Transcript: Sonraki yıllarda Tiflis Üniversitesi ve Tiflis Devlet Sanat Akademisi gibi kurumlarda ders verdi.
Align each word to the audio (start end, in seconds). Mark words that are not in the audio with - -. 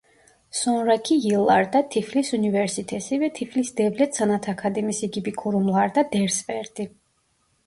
Sonraki 0.51 1.13
yıllarda 1.13 1.89
Tiflis 1.89 2.33
Üniversitesi 2.33 3.19
ve 3.19 3.33
Tiflis 3.33 3.77
Devlet 3.77 4.15
Sanat 4.15 4.49
Akademisi 4.49 5.11
gibi 5.11 5.33
kurumlarda 5.35 6.09
ders 6.13 6.49
verdi. 6.49 6.93